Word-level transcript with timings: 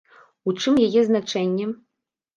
У 0.51 0.55
чым 0.63 0.79
яе 0.87 1.03
значэнне? 1.13 1.71